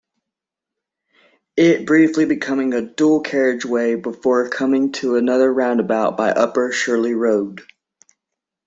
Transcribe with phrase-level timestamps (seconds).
[1.57, 7.61] It briefly becoming a dual-carriageway before coming to another roundabout by Upper Shirley Road.